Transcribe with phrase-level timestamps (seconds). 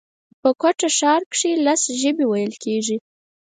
[0.41, 2.97] په کوټه ښار کښي لس ژبي ویل کېږي